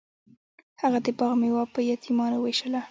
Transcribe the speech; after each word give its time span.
هغه 0.81 0.99
د 1.05 1.07
باغ 1.19 1.33
میوه 1.41 1.63
په 1.73 1.79
یتیمانو 1.91 2.37
ویشله. 2.39 2.79